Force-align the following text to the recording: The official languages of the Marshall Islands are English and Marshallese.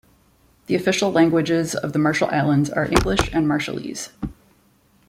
The 0.65 0.73
official 0.73 1.11
languages 1.11 1.75
of 1.75 1.93
the 1.93 1.99
Marshall 1.99 2.29
Islands 2.31 2.71
are 2.71 2.85
English 2.85 3.31
and 3.31 3.45
Marshallese. 3.45 4.09